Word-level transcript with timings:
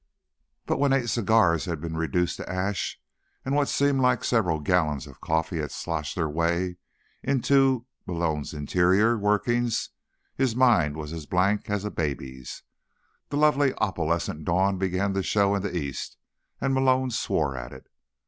But 0.65 0.79
when 0.79 0.93
eight 0.93 1.09
cigars 1.11 1.65
had 1.65 1.79
been 1.79 1.95
reduced 1.95 2.37
to 2.37 2.51
ash, 2.51 2.99
and 3.45 3.53
what 3.53 3.67
seemed 3.67 3.99
like 4.01 4.23
several 4.23 4.59
gallons 4.59 5.05
of 5.05 5.21
coffee 5.21 5.59
had 5.59 5.69
sloshed 5.69 6.15
their 6.15 6.27
way 6.27 6.77
into 7.21 7.85
Malone's 8.07 8.51
interior 8.51 9.15
workings, 9.15 9.91
his 10.35 10.55
mind 10.55 10.97
was 10.97 11.13
as 11.13 11.27
blank 11.27 11.69
as 11.69 11.85
a 11.85 11.91
baby's. 11.91 12.63
The 13.29 13.37
lovely, 13.37 13.75
opalescent 13.75 14.43
dawn 14.43 14.79
began 14.79 15.13
to 15.13 15.21
show 15.21 15.53
in 15.53 15.61
the 15.61 15.77
East, 15.77 16.17
and 16.59 16.73
Malone 16.73 17.11
swore 17.11 17.55
at 17.55 17.71
it. 17.71 17.85